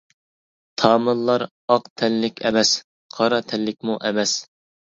[0.81, 1.45] تامىللار
[1.75, 2.73] ئاق تەنلىك ئەمەس،
[3.19, 4.39] قارا تەنلىكمۇ ئەمەس.